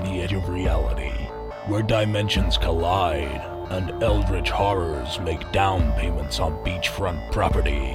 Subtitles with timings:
[0.00, 1.12] on the edge of reality,
[1.66, 7.92] where dimensions collide and eldritch horrors make down payments on beachfront property,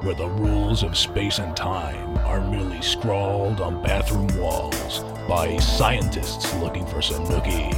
[0.00, 6.52] where the rules of space and time are merely scrawled on bathroom walls by scientists
[6.56, 7.72] looking for some nookie,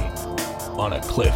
[0.77, 1.35] on a cliff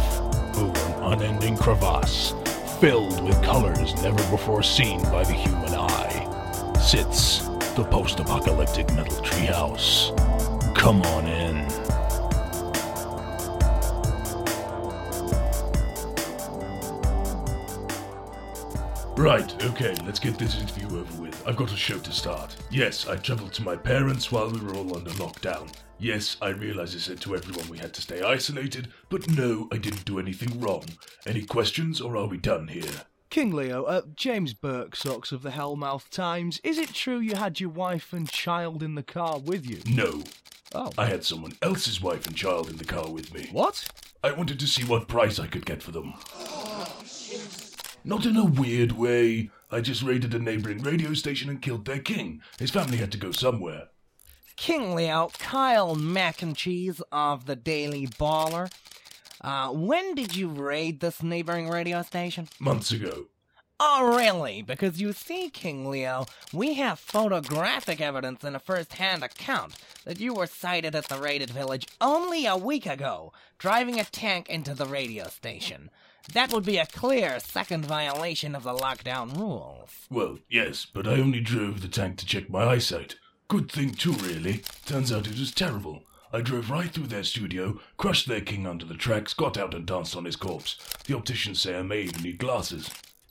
[0.56, 2.34] over an unending crevasse
[2.80, 7.46] filled with colors never before seen by the human eye, sits
[7.76, 10.16] the post-apocalyptic metal treehouse.
[10.74, 11.99] Come on in.
[19.20, 21.46] Right, okay, let's get this interview over with.
[21.46, 22.56] I've got a show to start.
[22.70, 25.70] Yes, I travelled to my parents while we were all under lockdown.
[25.98, 29.76] Yes, I realise I said to everyone we had to stay isolated, but no, I
[29.76, 30.86] didn't do anything wrong.
[31.26, 33.02] Any questions, or are we done here?
[33.28, 37.68] King Leo, uh, James Burksocks of the Hellmouth Times, is it true you had your
[37.68, 39.82] wife and child in the car with you?
[39.86, 40.22] No.
[40.74, 40.92] Oh.
[40.96, 43.50] I had someone else's wife and child in the car with me.
[43.52, 43.86] What?
[44.24, 46.14] I wanted to see what price I could get for them.
[48.04, 49.50] Not in a weird way.
[49.70, 52.40] I just raided a neighbouring radio station and killed their king.
[52.58, 53.88] His family had to go somewhere.
[54.56, 58.70] King Leo, Kyle Mac and Cheese of the Daily Baller.
[59.40, 62.48] Uh, when did you raid this neighboring radio station?
[62.58, 63.26] Months ago.
[63.82, 64.60] Oh, really?
[64.60, 70.20] Because you see, King Leo, we have photographic evidence and a first hand account that
[70.20, 74.74] you were sighted at the raided village only a week ago, driving a tank into
[74.74, 75.88] the radio station.
[76.32, 80.06] That would be a clear second violation of the lockdown rules.
[80.10, 83.16] Well, yes, but I only drove the tank to check my eyesight.
[83.48, 84.62] Good thing, too, really.
[84.86, 86.04] Turns out it was terrible.
[86.32, 89.84] I drove right through their studio, crushed their king under the tracks, got out and
[89.84, 90.76] danced on his corpse.
[91.06, 92.88] The opticians say I may even need glasses.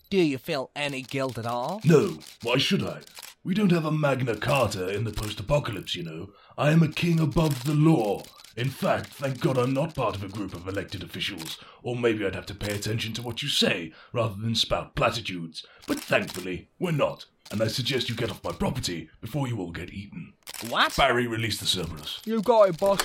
[0.10, 1.80] Do you feel any guilt at all?
[1.86, 3.00] No, why should I?
[3.42, 6.32] We don't have a Magna Carta in the post apocalypse, you know.
[6.58, 8.24] I am a king above the law.
[8.58, 12.26] In fact, thank God I'm not part of a group of elected officials, or maybe
[12.26, 15.66] I'd have to pay attention to what you say rather than spout platitudes.
[15.88, 19.72] But thankfully, we're not, and I suggest you get off my property before you all
[19.72, 20.34] get eaten.
[20.68, 20.98] What?
[20.98, 22.20] Barry, release the Cerberus.
[22.26, 23.00] You got it, boss.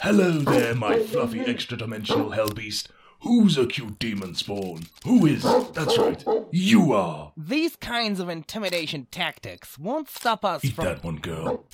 [0.00, 2.90] Hello there, my fluffy extra dimensional hell beast.
[3.22, 4.86] Who's a cute demon spawn?
[5.04, 5.42] Who is?
[5.72, 7.32] That's right, you are.
[7.36, 10.84] These kinds of intimidation tactics won't stop us Eat from.
[10.86, 11.64] that one, girl.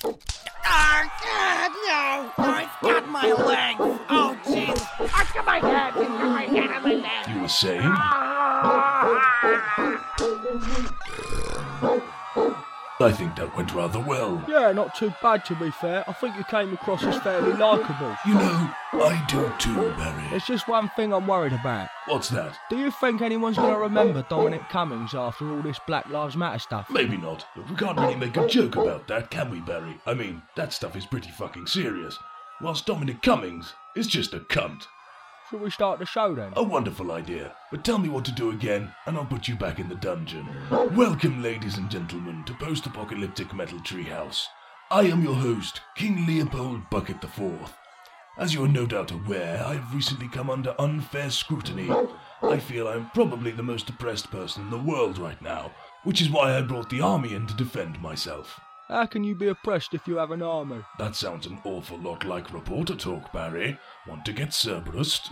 [0.65, 2.43] Ah, God, no!
[2.45, 3.79] I've got my legs!
[4.09, 4.87] Oh, jeez!
[5.13, 5.93] I've got my head!
[5.93, 7.27] I've got my head on my leg!
[7.33, 7.93] You were saying?
[12.99, 14.43] I think that went rather well.
[14.47, 16.03] Yeah, not too bad to be fair.
[16.07, 18.15] I think you came across as fairly likeable.
[18.25, 20.29] You know, I do too, Barry.
[20.31, 21.89] There's just one thing I'm worried about.
[22.07, 22.57] What's that?
[22.71, 26.57] Do you think anyone's going to remember Dominic Cummings after all this Black Lives Matter
[26.57, 26.89] stuff?
[26.89, 29.99] Maybe not, but we can't really make a joke about that, can we, Barry?
[30.07, 32.17] I mean, that stuff is pretty fucking serious.
[32.61, 34.87] Whilst Dominic Cummings is just a cunt.
[35.49, 36.51] Should we start the show then?
[36.57, 37.55] A wonderful idea.
[37.71, 40.45] But tell me what to do again, and I'll put you back in the dungeon.
[40.93, 44.47] Welcome, ladies and gentlemen, to Post Apocalyptic Metal Treehouse.
[44.91, 47.73] I am your host, King Leopold Bucket IV.
[48.37, 51.89] As you are no doubt aware, I have recently come under unfair scrutiny.
[52.43, 55.71] I feel I'm probably the most depressed person in the world right now,
[56.03, 58.59] which is why I brought the army in to defend myself.
[58.89, 60.83] How can you be oppressed if you have an army?
[60.97, 63.77] That sounds an awful lot like reporter talk, Barry.
[64.07, 65.29] Want to get Cerberused?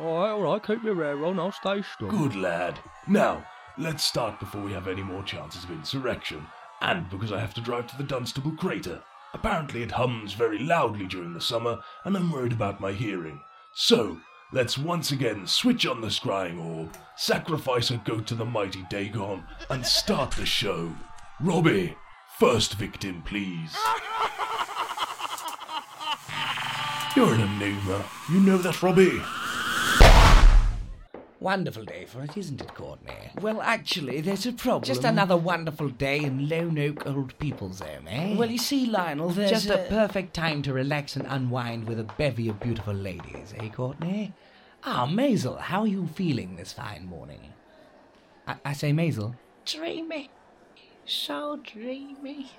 [0.00, 2.10] Alright, alright, keep your hair on, I'll stay strong.
[2.10, 2.78] Good lad.
[3.06, 3.44] Now,
[3.76, 6.46] let's start before we have any more chances of insurrection,
[6.80, 9.02] and because I have to drive to the Dunstable crater.
[9.34, 13.42] Apparently, it hums very loudly during the summer, and I'm worried about my hearing.
[13.74, 14.18] So,
[14.52, 19.44] let's once again switch on the scrying orb, sacrifice a goat to the mighty Dagon,
[19.68, 20.92] and start the show.
[21.40, 21.96] Robbie,
[22.38, 23.76] first victim, please.
[27.16, 28.04] You're an enigma.
[28.30, 29.20] You know that, Robbie?
[31.40, 33.14] Wonderful day for it, isn't it, Courtney?
[33.40, 34.82] Well, actually, there's a problem.
[34.84, 38.36] Just another wonderful day in Lone Oak Old People's Home, eh?
[38.36, 41.98] Well, you see, Lionel, there's just a a perfect time to relax and unwind with
[41.98, 44.34] a bevy of beautiful ladies, eh, Courtney?
[44.84, 47.54] Ah, Maisel, how are you feeling this fine morning?
[48.46, 49.34] I, I say, Maisel.
[49.64, 50.28] dreamy,
[51.06, 52.50] so dreamy.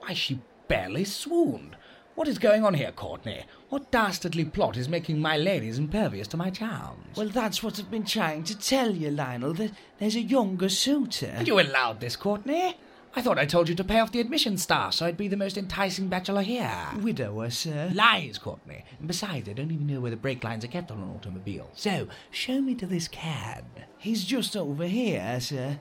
[0.00, 1.74] Why, she barely swooned.
[2.16, 3.44] What is going on here, Courtney?
[3.68, 7.14] What dastardly plot is making my ladies impervious to my charms?
[7.14, 9.52] Well, that's what I've been trying to tell you, Lionel.
[9.52, 11.26] That there's a younger suitor.
[11.26, 12.74] And you allowed this, Courtney?
[13.14, 15.36] I thought I told you to pay off the admission star so I'd be the
[15.36, 16.72] most enticing bachelor here.
[17.02, 17.90] widower, sir.
[17.94, 18.82] Lies, Courtney.
[18.98, 21.70] And besides, I don't even know where the brake lines are kept on an automobile.
[21.74, 23.66] So, show me to this cab.
[23.98, 25.80] He's just over here, sir.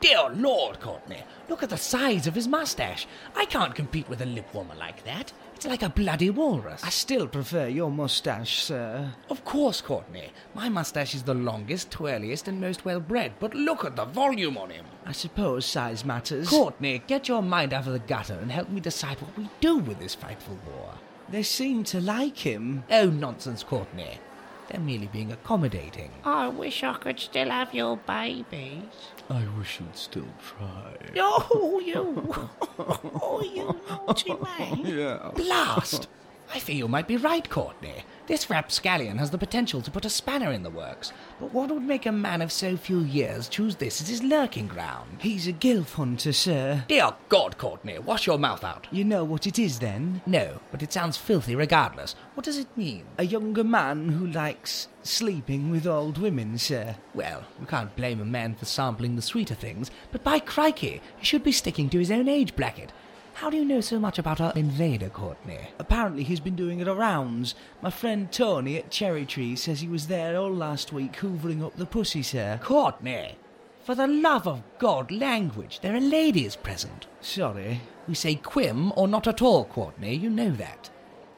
[0.00, 3.06] Dear Lord, Courtney, look at the size of his mustache.
[3.34, 5.32] I can't compete with a lip warmer like that.
[5.56, 6.84] It's like a bloody walrus.
[6.84, 9.12] I still prefer your moustache, sir.
[9.28, 10.30] Of course, Courtney.
[10.54, 14.56] My mustache is the longest, twirliest, and most well bred, but look at the volume
[14.56, 14.86] on him.
[15.04, 16.48] I suppose size matters.
[16.48, 19.78] Courtney, get your mind out of the gutter and help me decide what we do
[19.78, 20.94] with this frightful war.
[21.28, 22.84] They seem to like him.
[22.88, 24.20] Oh, nonsense, Courtney.
[24.68, 26.10] They're merely being accommodating.
[26.24, 28.82] I wish I could still have your babies.
[29.30, 30.96] I wish you'd still try.
[31.16, 32.34] Oh, you.
[32.80, 34.86] Oh, you naughty oh, man.
[34.86, 35.30] Yeah.
[35.34, 36.08] Blast!
[36.52, 38.04] I fear you might be right, Courtney.
[38.26, 41.12] This rapscallion has the potential to put a spanner in the works.
[41.38, 44.66] But what would make a man of so few years choose this as his lurking
[44.66, 45.18] ground?
[45.20, 46.84] He's a gilf hunter, sir.
[46.88, 48.86] Dear God, Courtney, wash your mouth out.
[48.90, 50.22] You know what it is then?
[50.24, 52.14] No, but it sounds filthy regardless.
[52.34, 53.04] What does it mean?
[53.18, 56.96] A younger man who likes sleeping with old women, sir.
[57.14, 61.24] Well, you can't blame a man for sampling the sweeter things, but by crikey, he
[61.24, 62.92] should be sticking to his own age bracket.
[63.38, 65.68] How do you know so much about our invader, Courtney?
[65.78, 67.54] Apparently he's been doing it arounds.
[67.80, 71.76] My friend Tony at Cherry Tree says he was there all last week hoovering up
[71.76, 72.58] the pussy, sir.
[72.60, 73.36] Courtney!
[73.84, 75.78] For the love of God, language.
[75.78, 77.06] There are ladies present.
[77.20, 77.80] Sorry.
[78.08, 80.16] We say quim or not at all, Courtney.
[80.16, 80.90] You know that.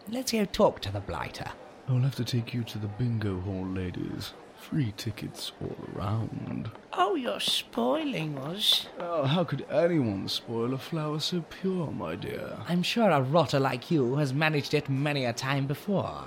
[0.09, 1.51] Let's go talk to the blighter.
[1.87, 4.33] I'll have to take you to the bingo hall, ladies.
[4.71, 6.71] Free tickets all around.
[6.93, 8.87] Oh, you're spoiling us.
[9.01, 12.57] Oh, how could anyone spoil a flower so pure, my dear?
[12.69, 16.27] I'm sure a rotter like you has managed it many a time before.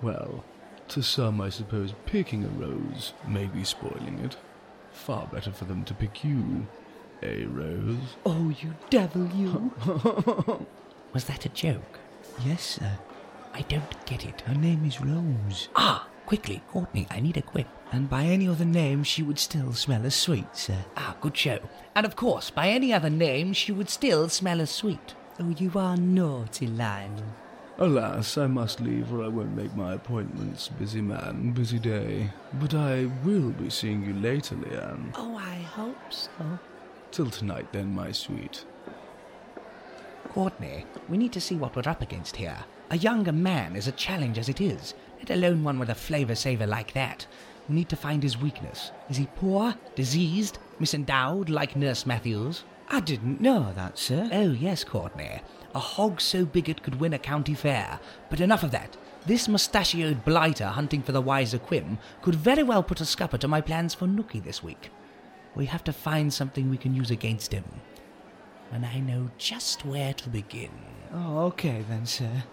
[0.00, 0.44] Well,
[0.88, 4.36] to some, I suppose picking a rose may be spoiling it.
[4.92, 6.66] Far better for them to pick you,
[7.22, 8.16] eh, Rose?
[8.24, 9.72] Oh, you devil, you.
[11.12, 11.98] Was that a joke?
[12.46, 12.98] yes, sir.
[13.52, 14.40] I don't get it.
[14.42, 15.68] Her name is Rose.
[15.76, 17.68] Ah, quickly, Courtney, I need a quip.
[17.92, 20.84] And by any other name, she would still smell as sweet, sir.
[20.96, 21.60] Ah, good show.
[21.94, 25.14] And of course, by any other name, she would still smell as sweet.
[25.38, 27.24] Oh, you are naughty, Lionel.
[27.78, 30.68] Alas, I must leave or I won't make my appointments.
[30.68, 32.30] Busy man, busy day.
[32.54, 35.12] But I will be seeing you later, Leanne.
[35.14, 36.58] Oh, I hope so.
[37.12, 38.64] Till tonight, then, my sweet.
[40.30, 42.64] Courtney, we need to see what we're up against here.
[42.90, 46.34] A younger man is a challenge as it is, let alone one with a flavor
[46.34, 47.26] saver like that.
[47.68, 48.92] We need to find his weakness.
[49.10, 52.64] Is he poor, diseased, misendowed like Nurse Matthews?
[52.88, 54.28] I didn't know that, sir.
[54.32, 55.40] Oh, yes, Courtney.
[55.74, 57.98] A hog so big it could win a county fair.
[58.30, 58.96] But enough of that.
[59.26, 63.48] This mustachioed blighter hunting for the wiser Quim could very well put a scupper to
[63.48, 64.90] my plans for Nookie this week.
[65.56, 67.64] We have to find something we can use against him.
[68.70, 70.70] And I know just where to begin.
[71.12, 72.44] Oh, okay then, sir.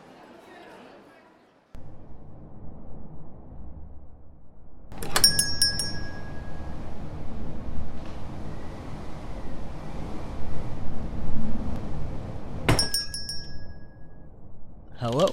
[14.98, 15.28] Hello?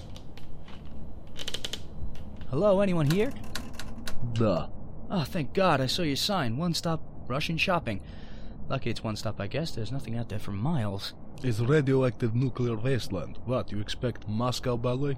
[2.61, 3.33] Hello, anyone here?
[4.35, 4.67] Duh.
[5.11, 6.59] Oh, thank God, I saw your sign.
[6.59, 8.03] One stop Russian shopping.
[8.69, 9.71] Lucky it's one stop, I guess.
[9.71, 11.15] There's nothing out there for miles.
[11.43, 13.39] It's radioactive nuclear wasteland.
[13.47, 15.17] What, you expect Moscow ballet?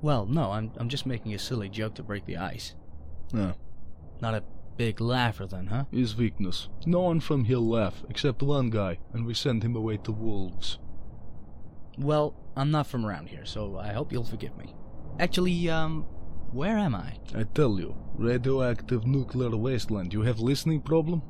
[0.00, 2.74] Well, no, I'm, I'm just making a silly joke to break the ice.
[3.30, 3.52] No.
[4.22, 4.44] Not a
[4.78, 5.84] big laugher then, huh?
[5.92, 6.70] His weakness.
[6.86, 10.78] No one from here laugh, except one guy, and we send him away to wolves.
[11.98, 14.74] Well, I'm not from around here, so I hope you'll forgive me.
[15.18, 16.06] Actually, um,
[16.52, 17.14] where am I?
[17.34, 20.12] I tell you, radioactive nuclear wasteland.
[20.12, 21.22] You have listening problem?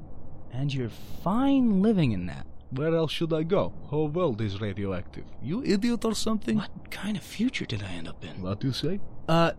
[0.53, 0.91] And you're
[1.23, 2.47] fine living in that.
[2.71, 3.73] Where else should I go?
[3.87, 5.25] Whole world is radioactive.
[5.43, 6.57] You idiot or something?
[6.57, 8.43] What kind of future did I end up in?
[8.43, 9.01] What do you say?
[9.29, 9.53] Uh,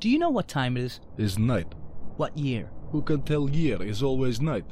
[0.00, 1.00] do you know what time it is?
[1.16, 1.74] Is night.
[2.16, 2.70] What year?
[2.90, 4.64] Who can tell year is always night?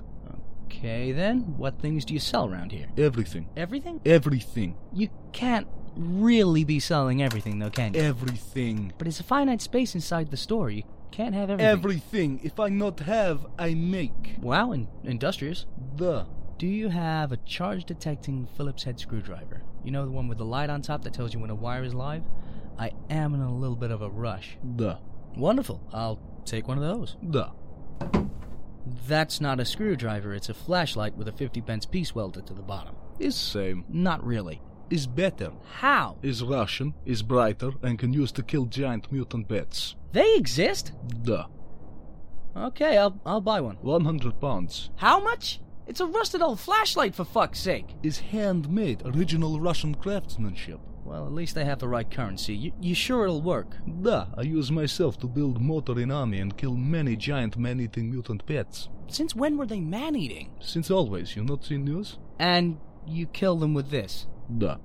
[0.67, 1.57] Okay, then.
[1.57, 2.89] What things do you sell around here?
[2.99, 3.49] Everything.
[3.57, 4.01] Everything?
[4.05, 4.77] Everything.
[4.93, 8.01] You can't really be selling everything, though, can you?
[8.01, 8.93] Everything.
[8.99, 10.71] but it's a finite space inside the store.
[10.71, 11.71] You can't have everything.
[11.73, 12.41] Everything.
[12.43, 14.37] If I not have, I make.
[14.41, 15.67] Wow, in- industrious.
[15.97, 16.27] The.
[16.59, 19.63] Do you have a charge detecting Phillips head screwdriver?
[19.85, 21.85] You know the one with the light on top that tells you when a wire
[21.85, 22.23] is live?
[22.79, 24.57] I am in a little bit of a rush.
[24.77, 24.99] The.
[25.37, 25.83] Wonderful.
[25.93, 27.17] I'll take one of those.
[27.23, 27.51] The.
[29.09, 32.63] That's not a screwdriver, it's a flashlight with a 50 pence piece welded to the
[32.63, 32.95] bottom.
[33.19, 33.85] Is same.
[33.89, 34.61] Not really.
[34.91, 35.53] Is better.
[35.81, 36.17] How?
[36.23, 36.95] Is Russian.
[37.05, 39.97] Is brighter and can use to kill giant mutant bats.
[40.13, 40.93] They exist?
[41.23, 41.47] The.
[42.57, 43.77] Okay, I'll, I'll buy one.
[43.83, 44.91] 100 pounds.
[44.97, 45.61] How much?
[45.87, 47.95] It's a rusted old flashlight, for fuck's sake.
[48.03, 49.03] Is handmade.
[49.05, 50.81] Original Russian craftsmanship.
[51.05, 52.55] Well, at least they have the right currency.
[52.57, 53.77] You, you sure it'll work?
[54.03, 58.45] Da, I use myself to build motor in army and kill many giant man-eating mutant
[58.47, 58.89] pets.
[59.09, 60.51] since when were they man eating?
[60.61, 62.19] Since always, you not seen news?
[62.41, 64.28] And you kill them with this?
[64.58, 64.78] Да.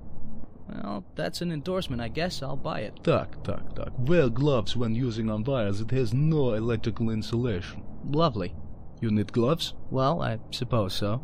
[0.69, 2.43] Well, that's an endorsement, I guess.
[2.43, 2.99] I'll buy it.
[3.03, 3.93] Так, так, так.
[3.99, 5.79] Wear gloves when using on wires.
[5.79, 7.83] It has no electrical insulation.
[8.11, 8.53] Lovely.
[8.99, 9.73] You need gloves?
[9.91, 11.21] Well, I suppose so.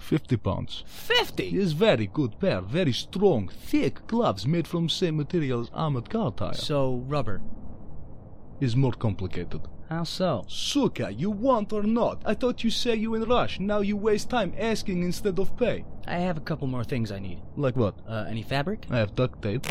[0.00, 0.84] 50 pounds.
[0.86, 1.58] 50?
[1.58, 6.32] Is very good pair, very strong, thick gloves made from same material as armored car
[6.32, 6.54] tire.
[6.54, 7.40] So, rubber.
[8.60, 9.62] Is more complicated.
[9.91, 10.45] How so?
[10.47, 12.21] Suka, you want or not?
[12.25, 13.59] I thought you say you in rush.
[13.59, 15.83] Now you waste time asking instead of pay.
[16.07, 17.41] I have a couple more things I need.
[17.57, 17.95] Like what?
[18.07, 18.85] Uh, any fabric?
[18.89, 19.67] I have duct tape.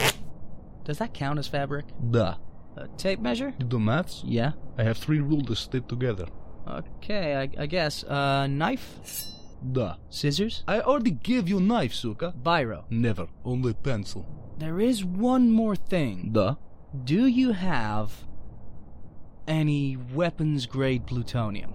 [0.84, 1.86] Does that count as fabric?
[2.10, 2.34] Da.
[2.76, 3.54] A tape measure?
[3.58, 4.22] You do maths?
[4.26, 4.52] Yeah.
[4.76, 6.26] I have three rulers stitched together.
[6.68, 8.04] Okay, I, I guess.
[8.04, 8.98] Uh, knife?
[9.72, 9.94] Da.
[10.10, 10.64] Scissors?
[10.68, 12.34] I already gave you knife, Suka.
[12.42, 12.84] Biro.
[12.90, 13.28] Never.
[13.42, 14.26] Only pencil.
[14.58, 16.28] There is one more thing.
[16.32, 16.56] Da.
[17.04, 18.26] Do you have
[19.46, 21.74] any weapons grade plutonium?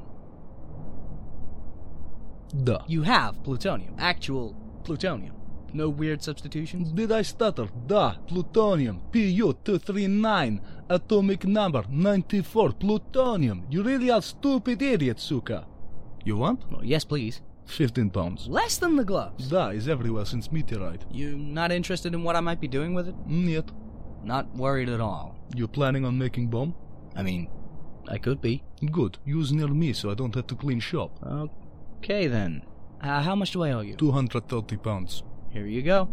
[2.63, 2.83] Da.
[2.87, 3.95] You have plutonium.
[3.97, 5.35] Actual plutonium.
[5.73, 6.91] No weird substitutions?
[6.91, 7.67] Did I stutter?
[7.87, 8.15] Da.
[8.27, 9.01] Plutonium.
[9.11, 10.61] PU-239.
[10.89, 12.71] Atomic number 94.
[12.73, 13.65] Plutonium.
[13.69, 15.67] You really are stupid idiot, Suka.
[16.23, 16.63] You want?
[16.71, 17.41] Well, yes, please.
[17.65, 18.47] 15 pounds.
[18.47, 19.49] Less than the gloves.
[19.49, 21.03] Da is everywhere since meteorite.
[21.11, 23.27] You not interested in what I might be doing with it?
[23.27, 23.69] Mm, yet.
[24.23, 25.35] Not worried at all.
[25.55, 26.73] You planning on making bomb?
[27.15, 27.49] I mean,
[28.07, 28.63] I could be.
[28.91, 29.17] Good.
[29.25, 31.11] Use near me so I don't have to clean shop.
[31.97, 32.63] Okay then.
[33.01, 33.95] Uh, how much do I owe you?
[33.95, 35.23] 230 pounds.
[35.51, 36.09] Here you go.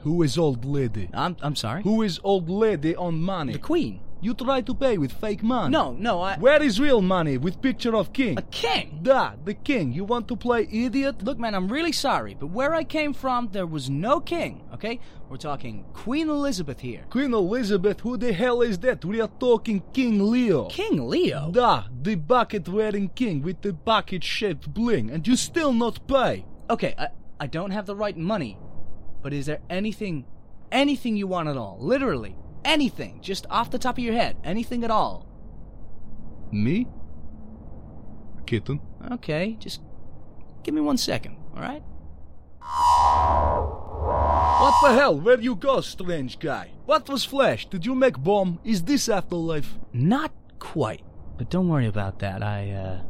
[0.00, 1.08] Who is old lady?
[1.14, 1.82] I'm I'm sorry.
[1.82, 3.52] Who is old lady on money?
[3.52, 4.00] The queen.
[4.22, 5.72] You try to pay with fake money.
[5.72, 6.38] No, no, I.
[6.38, 8.38] Where is real money with picture of king?
[8.38, 9.00] A king.
[9.02, 9.92] Da, the king.
[9.92, 11.24] You want to play idiot?
[11.24, 14.62] Look, man, I'm really sorry, but where I came from, there was no king.
[14.74, 17.04] Okay, we're talking Queen Elizabeth here.
[17.10, 19.04] Queen Elizabeth, who the hell is that?
[19.04, 20.68] We are talking King Leo.
[20.68, 21.50] King Leo.
[21.50, 26.46] Da, the bucket wearing king with the bucket shaped bling, and you still not pay.
[26.70, 27.08] Okay, I
[27.40, 28.56] I don't have the right money,
[29.20, 30.26] but is there anything,
[30.70, 31.76] anything you want at all?
[31.80, 35.26] Literally anything, just off the top of your head, anything at all.
[36.50, 36.86] Me?
[38.46, 38.80] Kitten.
[39.12, 39.80] Okay, just
[40.62, 41.82] give me one second, all right?
[44.62, 45.18] What the hell?
[45.18, 46.70] Where you go, strange guy?
[46.86, 47.66] What was Flash?
[47.66, 48.60] Did you make bomb?
[48.64, 49.78] Is this afterlife?
[49.92, 51.02] Not quite,
[51.36, 52.42] but don't worry about that.
[52.42, 53.02] I uh,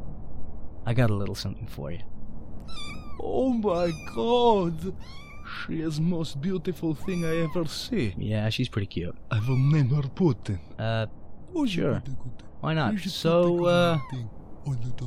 [0.86, 2.00] I got a little something for you.
[3.20, 4.94] Oh my god!
[5.52, 8.14] She is most beautiful thing I ever see.
[8.16, 9.16] Yeah, she's pretty cute.
[9.30, 10.58] I will name her Putin.
[10.78, 11.06] Uh,
[11.66, 12.02] sure.
[12.60, 12.98] Why not?
[13.00, 13.98] So, uh,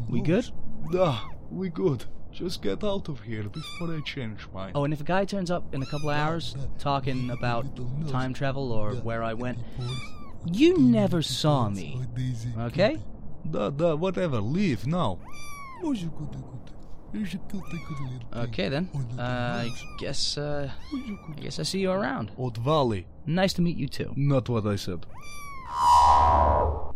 [0.10, 0.50] we good?
[0.92, 2.06] Da, we good.
[2.32, 4.74] Just get out of here before I change mine.
[4.76, 7.66] Oh, and if a guy turns up in a couple of hours talking about
[8.10, 9.58] time travel or where I went,
[10.52, 12.02] you never saw me.
[12.60, 12.98] Okay?
[13.50, 14.42] Da, da, whatever.
[14.42, 15.20] Leave now.
[18.36, 18.90] Okay then.
[19.18, 22.32] Uh, I guess, uh, I guess I see you around.
[22.38, 23.08] Old Valley.
[23.26, 24.14] Nice to meet you too.
[24.16, 25.06] Not what I said.
[25.70, 26.94] Oh,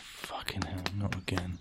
[0.00, 1.58] fucking hell, not again.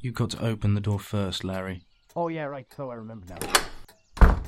[0.00, 1.82] You got to open the door first, Larry.
[2.14, 2.66] Oh, yeah, right.
[2.76, 3.38] So I remember now.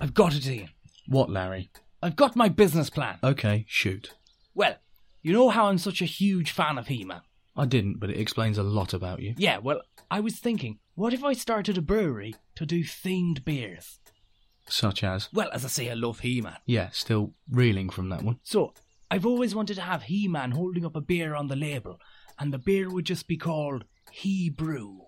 [0.01, 0.69] I've got it, Ian.
[1.07, 1.71] What, Larry?
[2.03, 3.19] I've got my business plan.
[3.25, 4.15] Okay, shoot.
[4.55, 4.77] Well,
[5.23, 7.23] you know how I'm such a huge fan of He Man?
[7.57, 9.35] I didn't, but it explains a lot about you.
[9.37, 13.99] Yeah, well, I was thinking, what if I started a brewery to do themed beers?
[14.69, 15.29] Such as?
[15.33, 16.57] Well, as I say, I love He Man.
[16.67, 18.39] Yeah, still reeling from that one.
[18.45, 18.75] So,
[19.11, 21.99] I've always wanted to have He Man holding up a beer on the label,
[22.39, 25.07] and the beer would just be called He Brew.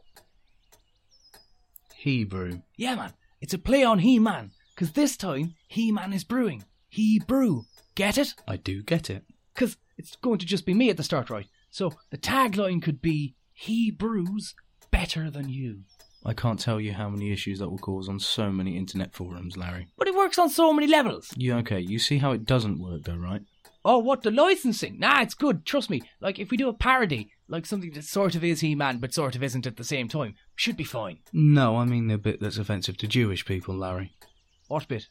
[1.95, 2.63] Hebrew.
[2.77, 6.65] Yeah, man, it's a play on He Man, because this time He Man is brewing.
[6.89, 7.67] He Brew.
[7.95, 8.33] Get it?
[8.49, 9.25] I do get it.
[9.55, 11.47] Because it's going to just be me at the start, right?
[11.71, 14.55] So the tagline could be He brews
[14.91, 15.83] better than you.
[16.25, 19.59] I can't tell you how many issues that will cause on so many internet forums,
[19.59, 19.89] Larry.
[19.99, 21.31] But it works on so many levels.
[21.37, 23.43] Yeah, okay, you see how it doesn't work though, right?
[23.85, 24.99] Oh, what the licensing?
[24.99, 25.67] Nah, it's good.
[25.67, 26.01] Trust me.
[26.23, 29.13] Like if we do a parody, like something that sort of is He Man but
[29.13, 31.19] sort of isn't at the same time, should be fine.
[31.35, 34.15] No, I mean the bit that's offensive to Jewish people, Larry.
[34.71, 35.09] What bit?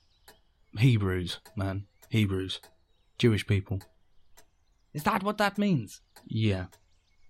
[0.77, 1.83] Hebrews, man.
[2.07, 2.61] Hebrews.
[3.17, 3.81] Jewish people.
[4.93, 5.99] Is that what that means?
[6.25, 6.67] Yeah.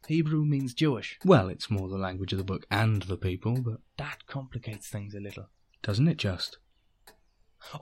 [0.07, 1.17] Hebrew means Jewish.
[1.25, 5.15] Well, it's more the language of the book and the people, but That complicates things
[5.15, 5.47] a little.
[5.81, 6.59] doesn't it just?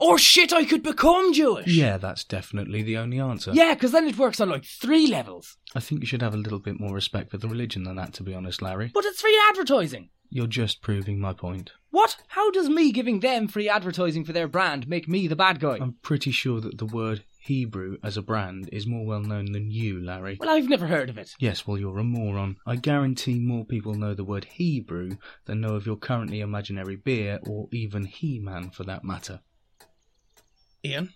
[0.00, 1.66] Or shit, I could become Jewish!
[1.66, 3.52] Yeah, that's definitely the only answer.
[3.52, 5.58] Yeah, because then it works on like three levels.
[5.74, 8.14] I think you should have a little bit more respect for the religion than that,
[8.14, 8.90] to be honest, Larry.
[8.94, 10.08] But it's free advertising.
[10.30, 11.72] You're just proving my point.
[11.90, 12.16] What?
[12.28, 15.78] How does me giving them free advertising for their brand make me the bad guy?
[15.80, 19.70] I'm pretty sure that the word Hebrew as a brand is more well known than
[19.70, 20.36] you, Larry.
[20.38, 21.30] well, I've never heard of it.
[21.38, 22.56] Yes, well, you're a moron.
[22.66, 25.12] I guarantee more people know the word Hebrew
[25.46, 29.40] than know of your currently imaginary beer or even He Man for that matter.
[30.84, 31.14] Ian,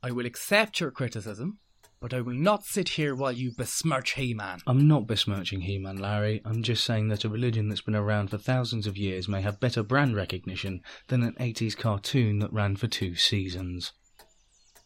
[0.00, 1.58] I will accept your criticism,
[2.02, 4.58] but I will not sit here while you besmirch He-Man.
[4.66, 6.42] I'm not besmirching He Man, Larry.
[6.44, 9.60] I'm just saying that a religion that's been around for thousands of years may have
[9.60, 13.92] better brand recognition than an 80s cartoon that ran for two seasons.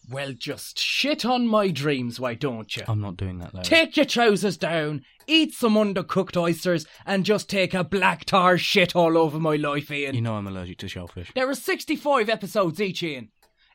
[0.09, 2.85] Well, just shit on my dreams, why don't you?
[2.87, 3.65] I'm not doing that, Larry.
[3.65, 8.95] Take your trousers down, eat some undercooked oysters, and just take a black tar shit
[8.95, 10.15] all over my life, Ian.
[10.15, 11.33] You know I'm allergic to shellfish.
[11.35, 13.31] There are 65 episodes each, Ian.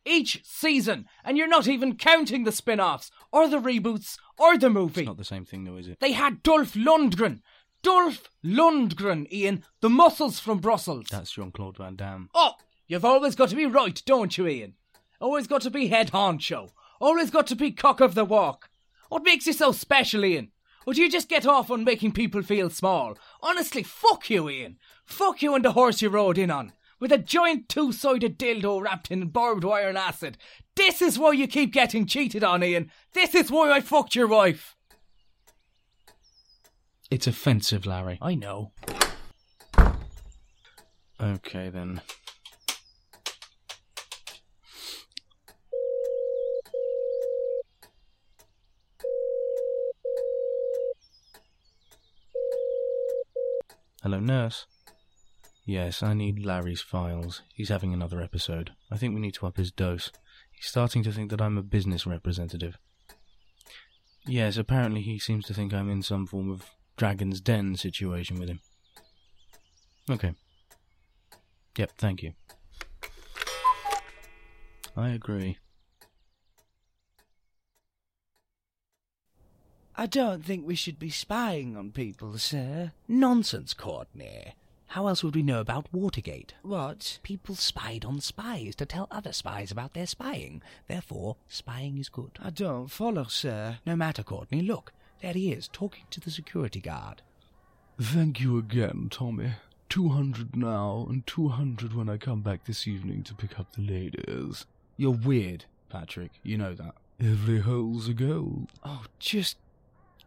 [0.06, 4.70] Each season, and you're not even counting the spin offs, or the reboots, or the
[4.70, 5.02] movie.
[5.02, 6.00] It's not the same thing, though, is it?
[6.00, 7.42] They had Dolph Lundgren.
[7.82, 9.64] Dolph Lundgren, Ian.
[9.82, 11.08] The muscles from Brussels.
[11.10, 12.30] That's Jean Claude Van Damme.
[12.36, 12.54] Oh,
[12.88, 14.74] you've always got to be right, don't you, Ian?
[15.20, 16.70] Always got to be head honcho.
[17.00, 18.70] Always got to be cock of the walk.
[19.10, 20.52] What makes you so special, Ian?
[20.86, 23.18] Or do you just get off on making people feel small?
[23.42, 24.78] Honestly, fuck you, Ian.
[25.06, 26.74] Fuck you and the horse you rode in on.
[27.02, 30.38] With a giant two sided dildo wrapped in barbed wire and acid.
[30.76, 32.92] This is why you keep getting cheated on, Ian.
[33.14, 34.76] This is why I fucked your wife.
[37.10, 38.20] It's offensive, Larry.
[38.22, 38.72] I know.
[41.20, 42.02] Okay, then.
[54.04, 54.68] Hello, nurse.
[55.72, 57.44] Yes, I need Larry's files.
[57.56, 58.72] He's having another episode.
[58.92, 60.12] I think we need to up his dose.
[60.52, 62.78] He's starting to think that I'm a business representative.
[64.28, 68.50] Yes, apparently he seems to think I'm in some form of Dragon's Den situation with
[68.50, 68.60] him.
[70.10, 70.34] Okay.
[71.78, 72.34] Yep, thank you.
[74.98, 75.58] I agree.
[79.96, 82.92] I don't think we should be spying on people, sir.
[83.08, 84.56] Nonsense, Courtney.
[84.92, 86.54] How else would we know about Watergate?
[86.64, 87.20] What?
[87.24, 90.62] People spied on spies to tell other spies about their spying.
[90.90, 92.32] Therefore, spying is good.
[92.44, 93.78] I don't follow, sir.
[93.86, 94.62] No matter, Courtney.
[94.62, 97.22] Look, there he is, talking to the security guard.
[98.02, 99.54] Thank you again, Tommy.
[99.88, 104.66] 200 now, and 200 when I come back this evening to pick up the ladies.
[104.98, 106.32] You're weird, Patrick.
[106.44, 106.96] You know that.
[107.18, 108.68] Every hole's a goal.
[108.84, 109.56] Oh, just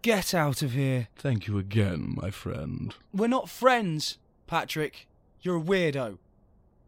[0.00, 1.08] get out of here.
[1.16, 2.94] Thank you again, my friend.
[3.12, 5.06] We're not friends, Patrick.
[5.42, 6.18] You're a weirdo.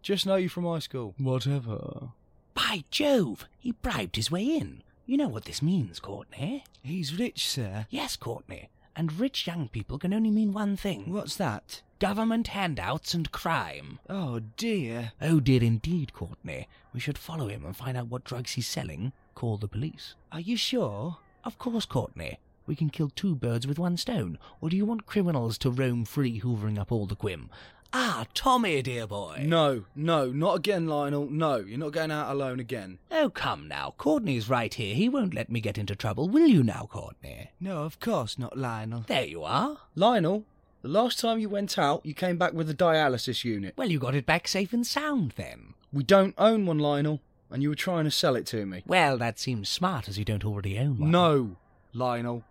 [0.02, 1.14] Just know you from high school.
[1.18, 2.10] Whatever.
[2.54, 4.82] By Jove, he bribed his way in.
[5.04, 6.64] You know what this means, Courtney?
[6.82, 7.86] He's rich, sir.
[7.90, 8.68] Yes, Courtney.
[8.94, 11.82] And rich young people can only mean one thing What's that?
[11.98, 13.98] government handouts and crime.
[14.08, 15.12] Oh, dear.
[15.20, 16.66] Oh dear, indeed, Courtney.
[16.92, 19.12] We should follow him and find out what drugs he's selling.
[19.34, 20.14] Call the police.
[20.32, 21.18] Are you sure?
[21.44, 22.38] Of course, Courtney.
[22.66, 24.38] We can kill two birds with one stone.
[24.60, 27.48] Or do you want criminals to roam free, hoovering up all the quim?
[27.92, 29.44] Ah, Tommy, dear boy.
[29.46, 31.30] No, no, not again, Lionel.
[31.30, 32.98] No, you're not going out alone again.
[33.10, 33.94] Oh, come now.
[33.96, 34.94] Courtney's right here.
[34.94, 37.52] He won't let me get into trouble, will you now, Courtney?
[37.60, 39.04] No, of course not, Lionel.
[39.06, 39.78] There you are.
[39.94, 40.44] Lionel,
[40.82, 43.74] the last time you went out, you came back with a dialysis unit.
[43.76, 45.74] Well, you got it back safe and sound then.
[45.92, 48.82] We don't own one, Lionel, and you were trying to sell it to me.
[48.86, 51.10] Well, that seems smart as you don't already own one.
[51.10, 51.56] No,
[51.94, 52.44] Lionel.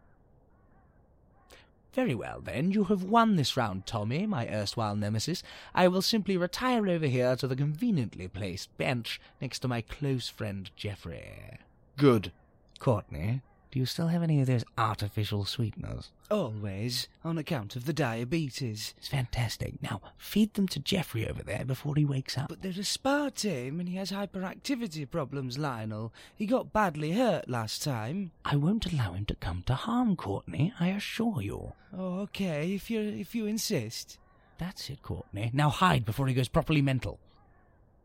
[1.95, 2.71] Very well, then.
[2.71, 5.41] You have won this round, Tommy, my erstwhile nemesis.
[5.73, 10.27] I will simply retire over here to the conveniently placed bench next to my close
[10.27, 11.57] friend Geoffrey.
[11.95, 12.33] Good.
[12.79, 13.41] Courtney,
[13.75, 16.09] do you still have any of those artificial sweeteners?
[16.31, 18.93] Always, on account of the diabetes.
[18.97, 19.83] It's fantastic.
[19.83, 22.47] Now, feed them to Geoffrey over there before he wakes up.
[22.47, 26.13] But they're aspartame and he has hyperactivity problems, Lionel.
[26.33, 28.31] He got badly hurt last time.
[28.45, 31.73] I won't allow him to come to harm, Courtney, I assure you.
[31.93, 34.19] Oh, okay, if you if you insist.
[34.57, 35.51] That's it, Courtney.
[35.53, 37.19] Now hide before he goes properly mental.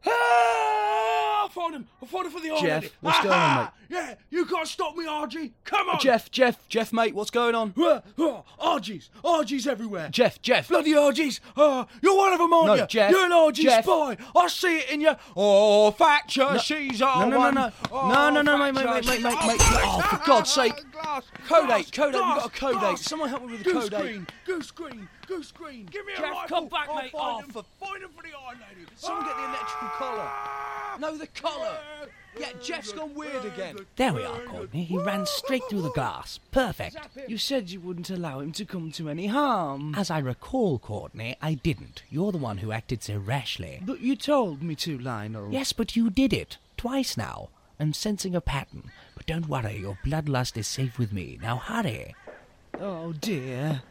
[0.05, 0.60] Ah!
[1.51, 1.89] I found him!
[2.01, 2.95] I found him for the old Jeff, lady.
[3.01, 5.51] what's going on, Ah, Yeah, you can't stop me, Argie!
[5.65, 5.99] Come on!
[5.99, 7.75] Jeff, Jeff, Jeff, mate, what's going on?
[8.59, 9.09] Argies!
[9.25, 10.09] Argies everywhere!
[10.11, 10.69] Jeff, Jeff.
[10.69, 11.41] Bloody Argies!
[11.57, 12.87] Ah, you're one of them, aren't No, you?
[12.87, 13.85] Jeff, You're an Argie Jeff.
[13.85, 14.17] spy!
[14.37, 15.15] I see it in you!
[15.37, 17.55] Oh, Thatcher, she's our No, no, no, one.
[17.55, 17.73] no.
[17.91, 19.61] Oh, No, no, no, mate, mate, mate, mate, mate, mate.
[19.61, 20.75] Oh, for God's sake.
[20.93, 23.01] Glass, Code glass, code eight, we've glass, got a code glass.
[23.01, 23.05] eight.
[23.07, 24.01] Someone help me with the Goose eight.
[24.01, 25.87] green, goose green, goose green.
[25.87, 26.49] Give me a rifle.
[26.49, 27.13] come back, I'll mate.
[27.13, 27.51] Find Oh, him.
[27.51, 28.87] for- Find him for the Iron Lady.
[28.97, 30.31] Someone get the electrical collar.
[30.99, 31.79] No, the collar.
[32.03, 32.07] Ah!
[32.39, 33.77] Yeah, Jeff's gone weird again.
[33.97, 34.85] There we are, Courtney.
[34.85, 36.39] He ran straight through the glass.
[36.53, 36.97] Perfect.
[37.29, 39.95] You said you wouldn't allow him to come to any harm.
[39.97, 42.03] As I recall, Courtney, I didn't.
[42.11, 43.81] You're the one who acted so rashly.
[43.85, 45.51] But you told me to, Lionel.
[45.53, 46.57] Yes, but you did it.
[46.77, 47.49] Twice now.
[47.81, 48.91] I'm sensing a pattern.
[49.17, 51.39] But don't worry, your bloodlust is safe with me.
[51.43, 52.15] Now hurry.
[52.79, 53.83] Oh dear.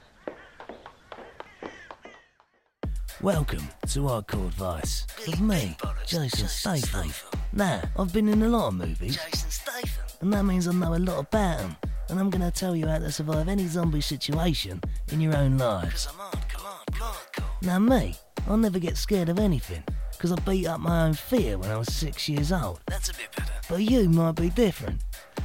[3.22, 5.76] Welcome to Hardcore Advice with me,
[6.08, 7.12] Jason Statham.
[7.52, 10.06] Now, I've been in a lot of movies, Jason Statham.
[10.22, 11.76] and that means I know a lot about them.
[12.08, 14.80] And I'm going to tell you how to survive any zombie situation
[15.12, 16.08] in your own lives.
[16.08, 17.62] I'm hard, come on, hardcore.
[17.62, 18.16] Now, me,
[18.48, 21.78] I'll never get scared of anything because I beat up my own fear when I
[21.78, 22.80] was six years old.
[22.88, 23.52] That's a bit better.
[23.68, 25.02] But you might be different.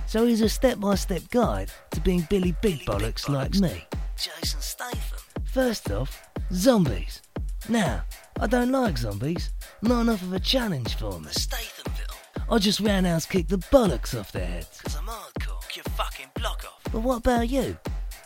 [0.07, 3.85] So here's a step by step guide to being Billy Big Bollocks like me.
[4.17, 5.19] Jason Statham.
[5.45, 7.21] First off, zombies.
[7.69, 8.05] Now,
[8.41, 9.51] I don't like zombies.
[9.81, 11.29] Not enough of a challenge for me.
[11.31, 12.17] Statham Vittle.
[12.51, 14.81] I just roundhouse kick the bollocks off their heads.
[14.83, 15.77] Cause I'm hardcore.
[15.77, 16.93] You fucking block off.
[16.93, 17.77] But what about you?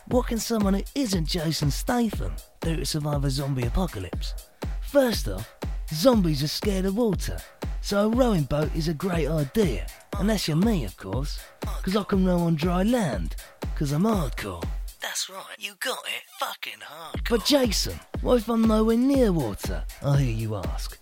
[0.07, 4.33] What can someone who isn't Jason Statham do to survive a zombie apocalypse?
[4.81, 5.55] First off,
[5.93, 7.37] zombies are scared of water,
[7.81, 9.87] so a rowing boat is a great idea.
[10.17, 14.63] Unless you're me, of course, because I can row on dry land, because I'm hardcore.
[15.01, 15.55] That's right.
[15.57, 16.23] You got it.
[16.39, 17.29] Fucking hardcore.
[17.29, 19.85] But Jason, what if I'm nowhere near water?
[20.03, 20.97] I hear you ask.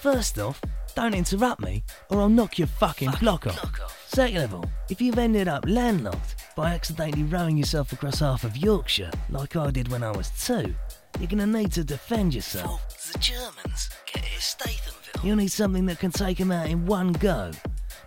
[0.00, 0.60] First off,
[0.94, 3.60] don't interrupt me, or I'll knock your fucking block off.
[3.60, 4.06] block off.
[4.08, 8.56] Second of all, if you've ended up landlocked by accidentally rowing yourself across half of
[8.56, 10.74] Yorkshire, like I did when I was two,
[11.18, 12.86] you're gonna need to defend yourself.
[13.12, 13.90] The Germans.
[14.12, 14.40] Get it.
[14.40, 15.24] Stathamville.
[15.24, 17.50] You'll need something that can take them out in one go.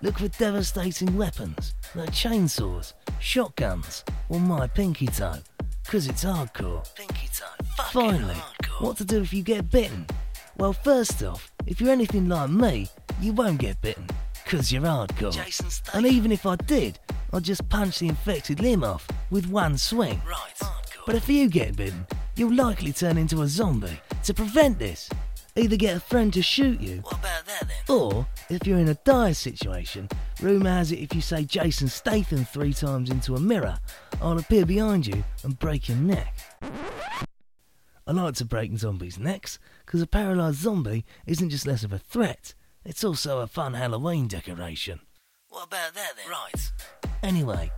[0.04, 5.40] Look for devastating weapons, like chainsaws, shotguns, or my pinky toe,
[5.86, 6.84] 'cause it's hardcore.
[6.96, 7.46] Pinky toe.
[7.78, 8.82] Fucking Finally, hardcore.
[8.82, 10.08] what to do if you get bitten?
[10.58, 12.90] Well, first off, if you're anything like me,
[13.22, 14.08] you won't get bitten,
[14.46, 15.94] 'cause you're hardcore.
[15.94, 16.98] And even if I did,
[17.32, 20.22] I'd just punch the infected limb off with one swing.
[20.26, 20.56] Right.
[20.60, 21.06] Hardcore.
[21.06, 24.00] But if you get bitten, you'll likely turn into a zombie.
[24.24, 25.10] To prevent this,
[25.56, 27.96] either get a friend to shoot you, What about that then?
[27.96, 30.08] or if you're in a dire situation,
[30.42, 33.78] rumour has it if you say Jason Statham three times into a mirror,
[34.22, 36.36] I'll appear behind you and break your neck.
[38.08, 42.00] I like to break zombies' necks because a paralysed zombie isn't just less of a
[42.00, 45.00] threat, it's also a fun Halloween decoration.
[45.50, 46.30] What about that then?
[46.32, 46.72] Right.
[47.24, 47.70] Anyway,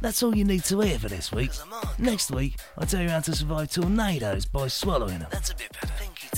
[0.00, 1.50] that's all you need to hear for this week.
[1.98, 5.28] Next week, I'll tell you how to survive tornadoes by swallowing them.
[5.30, 5.89] That's a bit better.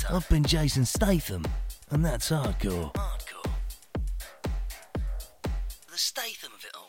[0.02, 0.16] Pinky toe.
[0.16, 1.44] I've been Jason Statham,
[1.90, 2.92] and that's hardcore.
[2.94, 3.50] Hardcore.
[5.90, 6.88] The Statham Vittle.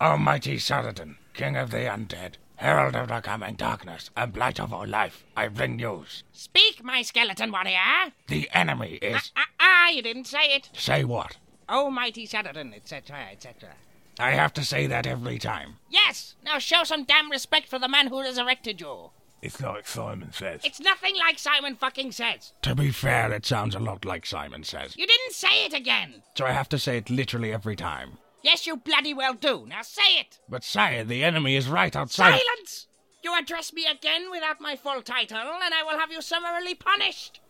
[0.00, 4.86] Almighty Saladin, King of the Undead, Herald of the Coming Darkness, and Blight of all
[4.86, 6.24] life, I bring news.
[6.32, 8.12] Speak, my skeleton warrior.
[8.28, 9.32] The enemy is.
[9.36, 10.70] Ah, ah, you didn't say it.
[10.74, 11.36] Say what?
[11.68, 13.70] Almighty Saladin, etc., etc.
[14.18, 15.76] I have to say that every time.
[15.88, 16.34] Yes!
[16.44, 19.10] Now show some damn respect for the man who resurrected you.
[19.42, 20.60] It's like Simon says.
[20.64, 22.52] It's nothing like Simon fucking says.
[22.62, 24.96] To be fair, it sounds a lot like Simon says.
[24.96, 26.22] You didn't say it again.
[26.36, 28.18] So I have to say it literally every time.
[28.42, 29.66] Yes, you bloody well do.
[29.66, 30.38] Now say it.
[30.48, 32.40] But sire, the enemy is right outside.
[32.40, 32.86] Silence!
[33.22, 37.40] You address me again without my full title, and I will have you summarily punished.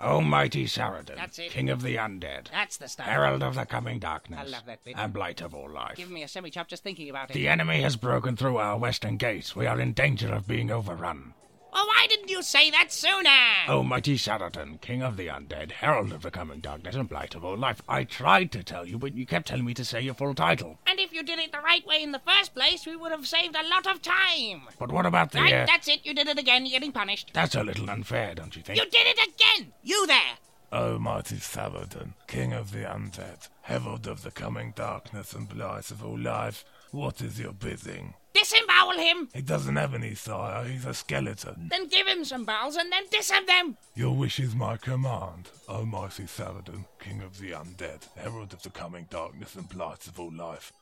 [0.00, 1.50] Almighty Saradin, That's it.
[1.50, 3.06] King of the Undead, That's the stuff.
[3.06, 4.94] Herald of the Coming Darkness, I love that bit.
[4.98, 5.96] and Blight of all life.
[5.96, 7.34] Give me a semi-chop just thinking about it.
[7.34, 9.54] The enemy has broken through our western gates.
[9.56, 11.34] We are in danger of being overrun.
[11.76, 13.30] Oh, why didn't you say that sooner?
[13.66, 17.44] Oh, mighty Saradin, King of the Undead, Herald of the Coming Darkness, and Blight of
[17.44, 17.82] all life.
[17.88, 20.78] I tried to tell you, but you kept telling me to say your full title.
[20.86, 23.26] And if you did it the right way in the first place, we would have
[23.26, 24.62] saved a lot of time.
[24.78, 25.40] But what about the...
[25.40, 26.06] Right, uh, that's it.
[26.06, 26.64] You did it again.
[26.64, 27.32] You're getting punished.
[27.34, 28.78] That's a little unfair, don't you think?
[28.78, 29.72] You did it again.
[29.82, 30.38] You there.
[30.70, 36.04] Oh, mighty Saladin, King of the Undead, Herald of the Coming Darkness and Blight of
[36.04, 38.14] all life, what is your bidding?
[38.34, 39.28] Disembowel him.
[39.32, 41.68] He doesn't have any sire, he's a skeleton.
[41.70, 43.76] Then give him some bowels and then disem them.
[43.94, 49.06] Your wish is my command, Almighty Saladin, King of the Undead, Herald of the Coming
[49.08, 50.72] Darkness and Blight of all life.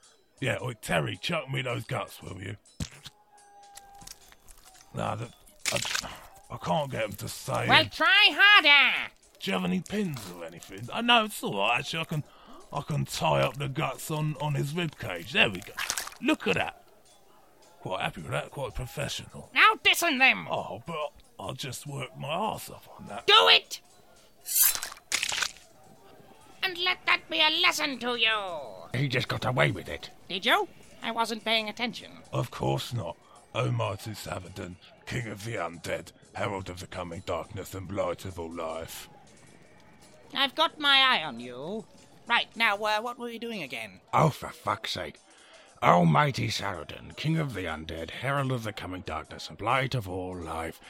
[0.41, 2.57] Yeah, oi, Terry, chuck me those guts, will you?
[4.95, 5.29] Nah, the,
[5.73, 5.79] I,
[6.51, 7.67] I can't get him to say.
[7.69, 9.11] Well, try harder.
[9.41, 10.89] Do you have any pins or anything?
[10.93, 11.81] I know it's all right.
[11.81, 12.25] Actually, I can,
[12.73, 15.33] I can tie up the guts on on his rib cage.
[15.33, 15.73] There we go.
[16.23, 16.82] Look at that.
[17.83, 18.51] Quite happy with that.
[18.53, 19.51] Quite professional.
[19.53, 20.47] Now disem them.
[20.49, 23.27] Oh, but I'll just work my arse off on that.
[23.27, 23.81] Do it.
[26.63, 28.99] And let that be a lesson to you.
[28.99, 30.11] He just got away with it.
[30.29, 30.69] Did you?
[31.03, 32.13] I wasn't paying attention.
[32.33, 33.17] Of course not.
[33.53, 38.51] Almighty Savadon, King of the Undead, Herald of the Coming Darkness and Blight of all
[38.51, 39.09] life.
[40.35, 41.85] I've got my eye on you.
[42.29, 44.01] Right, now, uh, what were you doing again?
[44.15, 45.19] Oh, for fuck's sake.
[45.83, 50.37] Almighty Saradin, King of the Undead, Herald of the Coming Darkness, and Blight of all
[50.37, 50.81] life.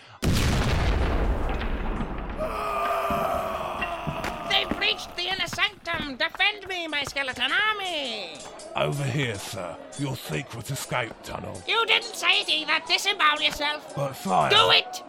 [4.50, 6.16] They've breached the inner sanctum!
[6.16, 8.34] Defend me, my skeleton army!
[8.76, 9.74] Over here, sir.
[9.98, 11.62] Your secret escape tunnel.
[11.66, 12.84] You didn't say it either!
[12.86, 13.94] Disembowel yourself!
[13.96, 14.50] But fire.
[14.50, 15.02] Do it!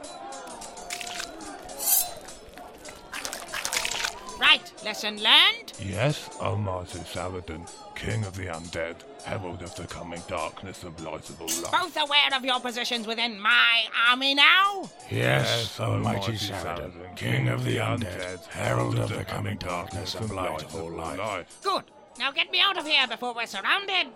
[4.39, 5.74] Right, lesson learned.
[5.78, 7.65] Yes, Almighty Saladin,
[7.96, 11.71] King of the Undead, Herald of the Coming Darkness and Blight of all life.
[11.71, 14.89] Both aware of your positions within my army now?
[15.09, 20.63] Yes, Almighty Almighty Saladin, King of the Undead, Herald of the Coming Darkness, and Blight
[20.63, 21.57] of all life.
[21.63, 21.83] Good.
[22.19, 24.07] Now get me out of here before we're surrounded.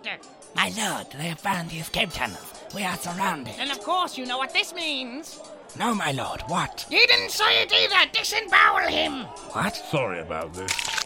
[0.54, 2.54] My lord, they have found the escape tunnels.
[2.74, 3.54] We are surrounded.
[3.58, 5.40] And of course, you know what this means.
[5.78, 6.86] No, my lord, what?
[6.90, 8.10] You didn't say it either.
[8.12, 9.24] Disembowel him.
[9.52, 9.74] What?
[9.74, 10.97] Sorry about this.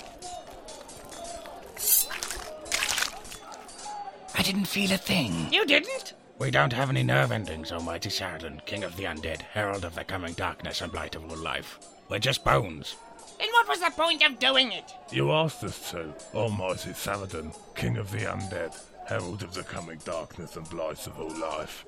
[4.42, 5.52] I didn't feel a thing.
[5.52, 6.14] You didn't?
[6.40, 10.02] We don't have any nerve endings, Almighty Saradin, King of the Undead, Herald of the
[10.02, 11.78] Coming Darkness, and Blight of all life.
[12.08, 12.96] We're just bones.
[13.38, 14.94] Then what was the point of doing it?
[15.12, 18.76] You asked us to, Almighty Saladin, King of the Undead,
[19.06, 21.84] Herald of the Coming Darkness and Blight of all life.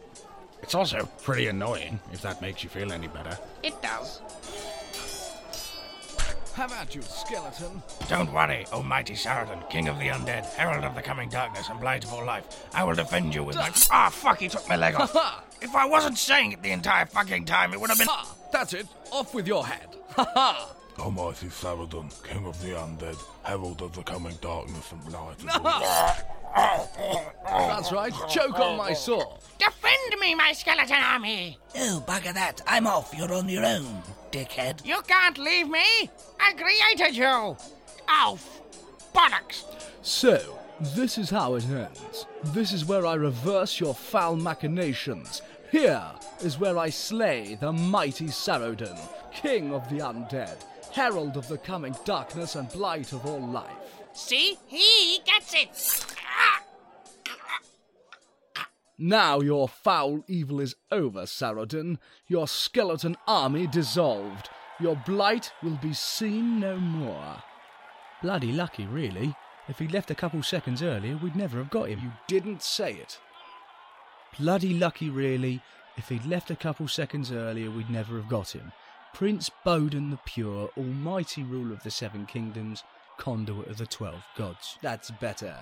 [0.62, 3.36] It's also pretty annoying, if that makes you feel any better.
[3.64, 4.20] It does.
[6.54, 7.82] Have at you, skeleton.
[8.08, 11.80] Don't worry, oh mighty Saradin, King of the Undead, Herald of the Coming Darkness, and
[11.80, 12.66] Blight of all life.
[12.72, 13.70] I will defend you with my.
[13.90, 15.12] Ah, fuck, he took my leg off.
[15.60, 18.06] if I wasn't saying it the entire fucking time, it would have been.
[18.06, 18.36] Ha!
[18.52, 18.86] That's it.
[19.10, 19.88] Off with your head.
[20.10, 20.70] Ha ha!
[20.98, 25.62] Almighty Saradon, King of the Undead, Herald of the Coming Darkness and Blight of.
[27.44, 28.12] That's right.
[28.28, 29.26] Choke on my sword.
[29.58, 31.58] Defend me, my skeleton army.
[31.76, 32.62] Oh, bugger that.
[32.66, 33.12] I'm off.
[33.16, 34.84] You're on your own, dickhead.
[34.84, 36.10] You can't leave me.
[36.40, 37.56] I created you.
[38.08, 38.60] Off.
[39.14, 39.64] Bollocks.
[40.02, 42.26] So, this is how it ends.
[42.46, 45.42] This is where I reverse your foul machinations.
[45.70, 46.04] Here
[46.40, 48.98] is where I slay the mighty Sarodin,
[49.32, 50.56] king of the undead,
[50.94, 54.04] herald of the coming darkness and blight of all life.
[54.12, 54.56] See?
[54.68, 56.06] He gets it.
[58.96, 61.98] Now your foul evil is over, Sarodin.
[62.28, 64.50] Your skeleton army dissolved.
[64.78, 67.42] Your blight will be seen no more.
[68.22, 69.34] Bloody lucky, really.
[69.66, 71.98] If he'd left a couple seconds earlier, we'd never have got him.
[72.00, 73.18] You didn't say it.
[74.38, 75.60] Bloody lucky, really.
[75.96, 78.72] If he'd left a couple seconds earlier, we'd never have got him.
[79.14, 82.82] Prince Bodin the Pure, almighty ruler of the Seven Kingdoms,
[83.16, 84.76] conduit of the Twelve Gods.
[84.82, 85.54] That's better.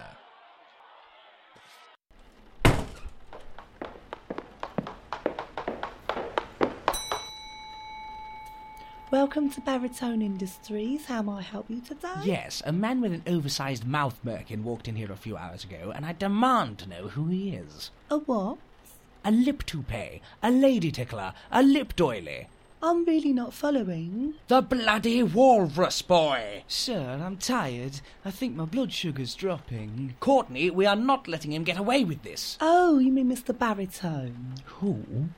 [9.10, 11.04] Welcome to Baritone Industries.
[11.04, 12.08] How may I help you today?
[12.24, 15.92] Yes, a man with an oversized mouth merkin walked in here a few hours ago,
[15.94, 17.90] and I demand to know who he is.
[18.08, 18.56] A what?
[19.26, 22.48] A lip toupee, a lady tickler, a lip doily.
[22.84, 24.34] I'm really not following.
[24.48, 26.64] The bloody walrus boy!
[26.66, 28.00] Sir, I'm tired.
[28.24, 30.14] I think my blood sugar's dropping.
[30.18, 32.58] Courtney, we are not letting him get away with this.
[32.60, 33.56] Oh, you mean Mr.
[33.56, 34.54] Baritone?
[34.80, 35.28] Who?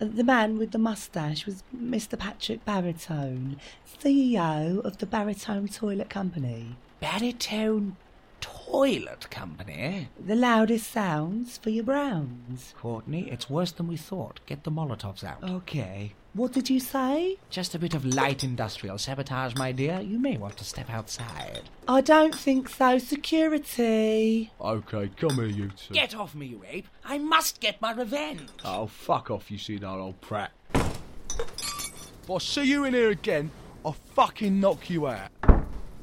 [0.00, 2.18] Uh, The man with the moustache was Mr.
[2.18, 6.74] Patrick Baritone, CEO of the Baritone Toilet Company.
[7.00, 7.96] Baritone
[8.40, 10.08] Toilet Company?
[10.24, 12.74] The loudest sounds for your browns.
[12.78, 14.40] Courtney, it's worse than we thought.
[14.46, 15.42] Get the Molotovs out.
[15.42, 16.14] Okay.
[16.34, 17.38] What did you say?
[17.50, 20.00] Just a bit of light industrial sabotage, my dear.
[20.00, 21.62] You may want to step outside.
[21.88, 22.98] I don't think so.
[22.98, 24.52] Security.
[24.60, 25.94] Okay, come here, you two.
[25.94, 26.86] Get off me, you ape.
[27.04, 28.50] I must get my revenge.
[28.64, 30.52] Oh, fuck off, you see that old prat.
[30.74, 33.50] If I see you in here again,
[33.84, 35.30] I'll fucking knock you out.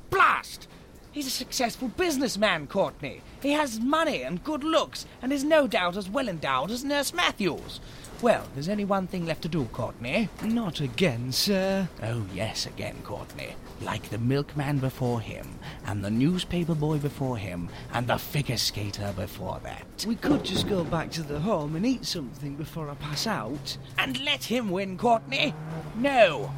[0.10, 0.68] Blast!
[1.16, 3.22] He's a successful businessman, Courtney.
[3.42, 7.14] He has money and good looks, and is no doubt as well endowed as Nurse
[7.14, 7.80] Matthews.
[8.22, 10.28] Well, there's only one thing left to do, Courtney.
[10.44, 11.88] Not again, sir.
[12.04, 13.56] Oh, yes, again, Courtney.
[13.82, 15.48] Like the milkman before him,
[15.86, 20.06] and the newspaper boy before him, and the figure skater before that.
[20.06, 23.78] We could just go back to the home and eat something before I pass out.
[23.98, 25.54] And let him win, Courtney?
[25.96, 26.52] No.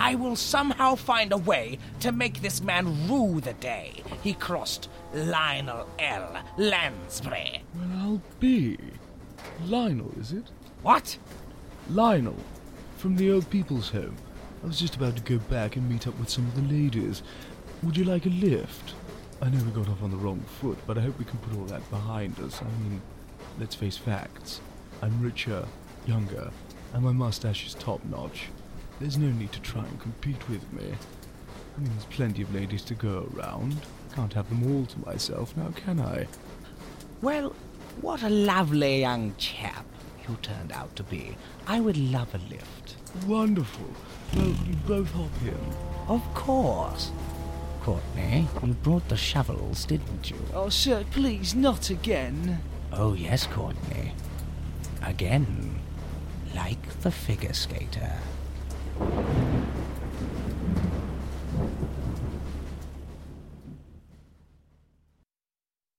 [0.00, 4.88] I will somehow find a way to make this man rue the day he crossed
[5.12, 6.42] Lionel L.
[6.56, 7.62] Lansbury.
[7.74, 8.78] Well, I'll be.
[9.66, 10.44] Lionel, is it?
[10.80, 11.18] What?
[11.90, 12.36] Lionel,
[12.96, 14.16] from the old people's home.
[14.64, 17.22] I was just about to go back and meet up with some of the ladies.
[17.82, 18.94] Would you like a lift?
[19.42, 21.58] I know we got off on the wrong foot, but I hope we can put
[21.58, 22.62] all that behind us.
[22.62, 23.02] I mean,
[23.58, 24.62] let's face facts.
[25.02, 25.66] I'm richer,
[26.06, 26.50] younger,
[26.94, 28.48] and my mustache is top notch.
[29.00, 30.84] There's no need to try and compete with me.
[30.84, 33.76] I mean, there's plenty of ladies to go around.
[34.14, 36.26] Can't have them all to myself now, can I?
[37.22, 37.54] Well,
[38.02, 39.86] what a lovely young chap
[40.28, 41.36] you turned out to be.
[41.66, 42.96] I would love a lift.
[43.26, 43.88] Wonderful.
[44.36, 45.74] Well, you both hop in.
[46.06, 47.10] Of course.
[47.80, 50.36] Courtney, you brought the shovels, didn't you?
[50.52, 52.60] Oh, sir, please, not again.
[52.92, 54.12] Oh, yes, Courtney.
[55.02, 55.80] Again.
[56.54, 58.12] Like the figure skater.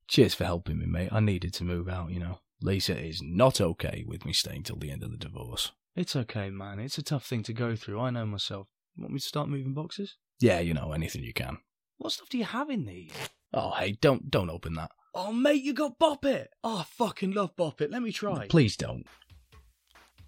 [0.08, 1.08] Cheers for helping me, mate.
[1.10, 2.40] I needed to move out, you know.
[2.62, 5.72] Lisa is not okay with me staying till the end of the divorce.
[5.96, 6.80] It's okay, man.
[6.80, 8.00] It's a tough thing to go through.
[8.00, 8.68] I know myself.
[8.98, 10.18] Want me to start moving boxes?
[10.42, 11.60] Yeah, you know, anything you can.
[11.98, 13.14] What stuff do you have in these?
[13.54, 14.92] Oh, hey, don't don't open that.
[15.16, 16.50] Oh, mate, you got Bop It.
[16.62, 17.90] Oh, I fucking love Bop It.
[17.90, 18.48] Let me try.
[18.48, 19.06] Please don't.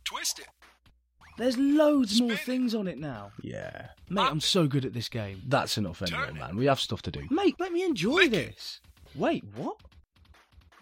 [0.05, 0.47] Twist it.
[1.37, 3.31] There's loads more things on it now.
[3.41, 3.87] Yeah.
[4.09, 5.41] Mate, I'm so good at this game.
[5.47, 6.55] That's enough anyway, man.
[6.55, 7.23] We have stuff to do.
[7.31, 8.79] Mate, let me enjoy this.
[9.15, 9.77] Wait, what?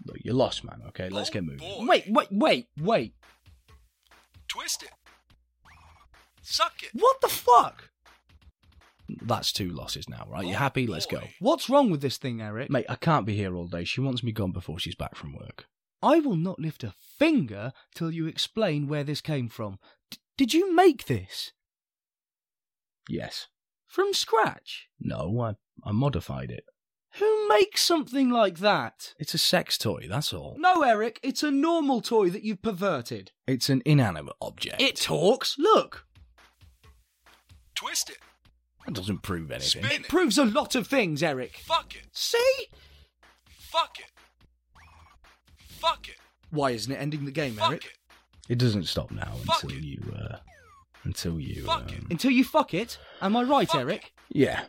[0.05, 0.81] Look, you're lost, man.
[0.89, 1.87] Okay, let's oh, get moving.
[1.87, 3.13] Wait, wait, wait, wait.
[4.47, 4.89] Twist it.
[6.41, 6.89] Suck it.
[6.93, 7.89] What the fuck?
[9.21, 10.45] That's two losses now, right?
[10.45, 10.87] You oh, happy?
[10.87, 11.21] Let's go.
[11.39, 12.69] What's wrong with this thing, Eric?
[12.69, 13.83] Mate, I can't be here all day.
[13.83, 15.65] She wants me gone before she's back from work.
[16.01, 19.77] I will not lift a finger till you explain where this came from.
[20.09, 21.51] D- did you make this?
[23.07, 23.45] Yes.
[23.85, 24.87] From scratch?
[24.99, 25.53] No, I,
[25.87, 26.63] I modified it.
[27.19, 29.13] Who makes something like that?
[29.19, 30.55] It's a sex toy, that's all.
[30.57, 33.33] No, Eric, it's a normal toy that you've perverted.
[33.45, 34.81] It's an inanimate object.
[34.81, 35.57] It talks.
[35.59, 36.07] Look.
[37.75, 38.17] Twist it.
[38.87, 39.83] That doesn't prove anything.
[39.83, 41.57] Spin It proves a lot of things, Eric.
[41.57, 42.07] Fuck it.
[42.13, 42.65] See?
[43.59, 44.11] Fuck it.
[45.67, 46.15] Fuck it.
[46.49, 47.83] Why isn't it ending the game, Eric?
[47.83, 47.97] Fuck it.
[48.51, 49.83] It doesn't stop now Fuck until it.
[49.83, 50.35] you, uh,
[51.05, 51.99] until you, Fuck it.
[51.99, 52.97] um, Until you fuck it.
[53.21, 54.11] Am I right, Fuck Eric?
[54.29, 54.63] yeah.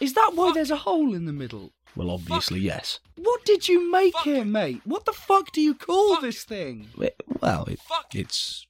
[0.00, 1.72] Is that why there's a hole in the middle?
[1.94, 2.98] Well, obviously, yes.
[3.16, 4.80] What did you make Fuck here, mate?
[4.84, 6.88] What the fuck do you call Fuck this thing?
[7.00, 8.66] It- well, it, Fuck it's,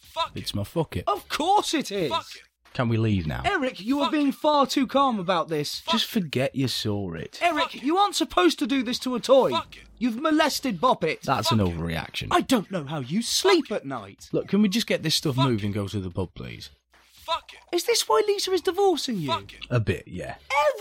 [0.00, 1.04] Fuck it's my fuck it.
[1.06, 2.10] Of course it is.
[2.10, 2.42] Fuck it.
[2.72, 3.42] Can we leave now?
[3.44, 5.82] Eric, you are being far too calm about this.
[5.90, 7.38] Just forget you saw it.
[7.42, 9.50] Eric, you aren't supposed to do this to a toy.
[9.50, 9.74] Fuck.
[9.98, 11.22] You've molested Bop It.
[11.22, 12.28] That's an overreaction.
[12.30, 14.28] I don't know how you sleep at night.
[14.32, 16.70] Look, can we just get this stuff Fuck moved and go to the pub, please?
[17.12, 17.74] Fuck it.
[17.76, 19.28] Is this why Lisa is divorcing you?
[19.28, 19.66] Fuck it.
[19.68, 20.36] A bit, yeah.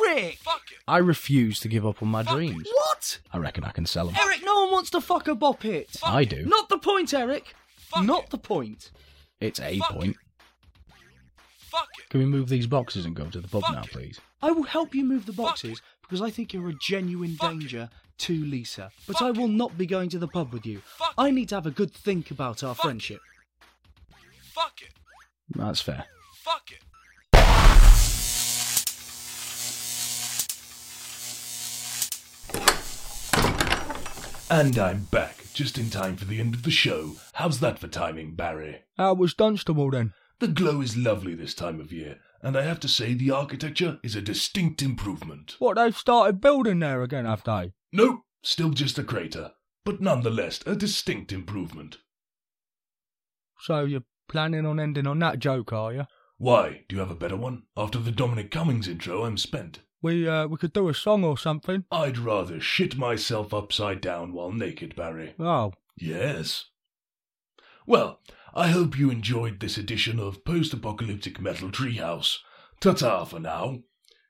[0.08, 0.38] Eric!
[0.38, 0.78] Fuck it.
[0.88, 2.36] I refuse to give up on my Fuck it.
[2.38, 2.68] dreams.
[2.72, 3.20] What?
[3.34, 4.16] I reckon I can sell them.
[4.20, 5.98] Eric, no one wants to fuck a Bop It.
[6.04, 6.46] I do.
[6.46, 7.54] Not the point, Eric.
[7.78, 8.30] Fuck Not it.
[8.30, 8.92] the point.
[9.42, 10.18] It's a Fuck point.
[11.80, 12.10] Fuck it.
[12.10, 13.92] Can we move these boxes and go to the pub Fuck now, it.
[13.92, 14.20] please?
[14.42, 15.82] I will help you move the boxes it.
[16.02, 17.90] because I think you're a genuine Fuck danger
[18.20, 18.92] to Lisa.
[19.08, 20.82] But Fuck I will not be going to the pub with you.
[20.86, 22.88] Fuck I need to have a good think about our Fuck it.
[22.88, 23.20] friendship.
[24.42, 24.90] Fuck it.
[25.56, 26.06] That's fair.
[26.44, 26.80] Fuck it.
[34.52, 37.16] And I'm back, just in time for the end of the show.
[37.34, 38.80] How's that for timing, Barry?
[38.98, 40.14] How was Dunstable then?
[40.40, 44.00] The glow is lovely this time of year, and I have to say the architecture
[44.04, 45.56] is a distinct improvement.
[45.60, 47.74] What, they've started building there again, have they?
[47.92, 49.52] Nope, still just a crater,
[49.84, 51.98] but nonetheless a distinct improvement.
[53.60, 56.08] So you're planning on ending on that joke, are you?
[56.38, 56.86] Why?
[56.88, 57.64] Do you have a better one?
[57.76, 59.80] After the Dominic Cummings intro, I'm spent.
[60.02, 61.84] We, uh, we could do a song or something.
[61.92, 65.36] I'd rather shit myself upside down while naked, Barry.
[65.38, 66.68] Oh, Yes.
[67.86, 68.22] Well,
[68.54, 72.38] I hope you enjoyed this edition of Post Apocalyptic Metal Treehouse.
[72.80, 73.80] Ta ta for now.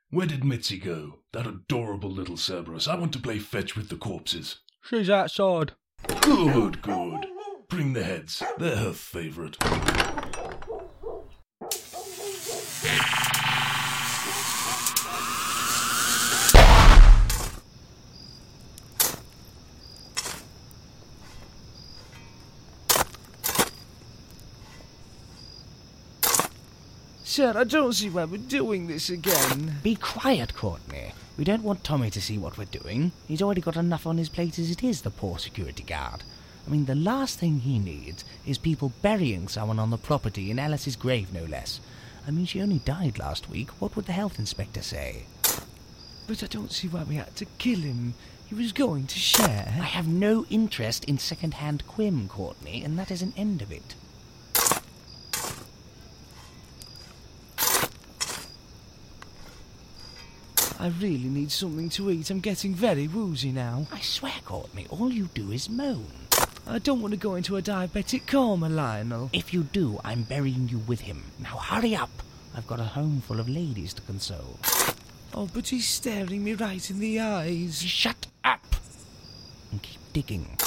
[0.10, 1.20] Where did Mitzi go?
[1.34, 2.88] That adorable little Cerberus.
[2.88, 4.60] I want to play fetch with the corpses.
[4.84, 5.74] she's outside.
[6.22, 7.28] Good, good.
[7.70, 8.42] Bring the heads.
[8.58, 9.58] They're her favourite.
[27.39, 29.78] Sir, I don't see why we're doing this again.
[29.82, 31.13] Be quiet, Courtney.
[31.38, 33.13] We don't want Tommy to see what we're doing.
[33.30, 36.23] He's already got enough on his plate as it is, the poor security guard.
[36.67, 40.60] I mean, the last thing he needs is people burying someone on the property in
[40.60, 41.79] Alice's grave, no less.
[42.27, 43.69] I mean, she only died last week.
[43.79, 45.23] What would the health inspector say?
[46.27, 48.15] But I don't see why we had to kill him.
[48.48, 49.75] He was going to share.
[49.79, 53.96] I have no interest in second-hand quim, Courtney, and that is an end of it.
[60.82, 62.30] I really need something to eat.
[62.30, 63.86] I'm getting very woozy now.
[63.92, 66.08] I swear, Courtney, all you do is moan.
[66.65, 69.30] I don't want to go into a diabetic coma, Lionel.
[69.34, 71.23] If you do, I'm burying you with him.
[71.38, 72.12] Now hurry up.
[72.56, 74.58] I've got a home full of ladies to console.
[75.34, 77.82] Oh, but he's staring me right in the eyes.
[77.82, 78.65] Shut up!
[79.71, 80.58] And keep digging.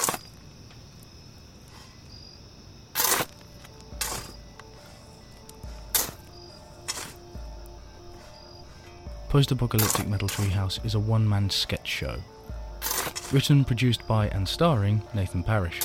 [9.33, 12.17] Post Apocalyptic Metal Treehouse is a one man sketch show.
[13.33, 15.81] Written, produced by, and starring Nathan Parrish.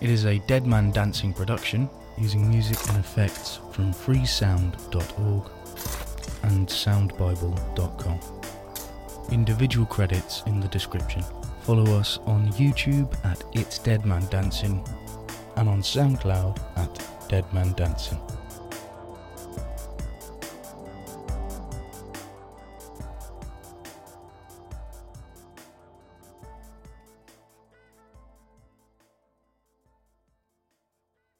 [0.00, 1.86] It is a Dead Man Dancing production
[2.16, 5.50] using music and effects from freesound.org
[6.44, 8.20] and soundbible.com.
[9.30, 11.22] Individual credits in the description.
[11.60, 14.82] Follow us on YouTube at It's Dead Man Dancing
[15.56, 18.18] and on SoundCloud at Dead Man Dancing.